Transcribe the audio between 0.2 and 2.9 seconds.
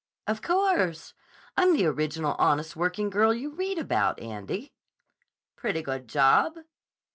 "Of course. I'm the original Honest